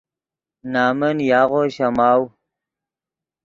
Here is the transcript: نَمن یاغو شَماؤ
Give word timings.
نَمن 0.73 1.17
یاغو 1.29 1.61
شَماؤ 1.75 2.21